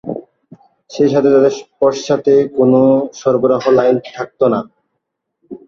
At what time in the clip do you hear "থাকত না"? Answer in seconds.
4.09-4.59